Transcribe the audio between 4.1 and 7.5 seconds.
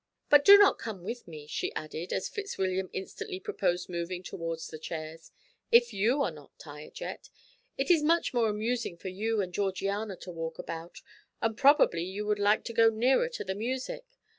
towards the chairs, "if you are not tired yet,